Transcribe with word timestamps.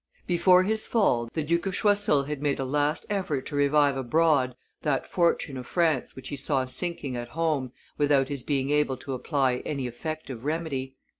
Before 0.25 0.63
his 0.63 0.87
fall 0.87 1.29
the 1.35 1.43
Duke 1.43 1.67
of 1.67 1.75
Choiseul 1.75 2.23
had 2.23 2.41
made 2.41 2.57
a 2.59 2.65
last 2.65 3.05
effort 3.07 3.45
to 3.45 3.55
revive 3.55 3.95
abroad 3.95 4.55
that 4.81 5.05
fortune 5.05 5.57
of 5.57 5.67
France 5.67 6.15
which 6.15 6.29
he 6.29 6.35
saw 6.35 6.65
sinking 6.65 7.15
at 7.15 7.27
home 7.27 7.71
without 7.99 8.27
his 8.27 8.41
being 8.41 8.71
able 8.71 8.97
to 8.97 9.13
apply 9.13 9.57
any 9.63 9.85
effective 9.85 10.43
remedy. 10.43 10.95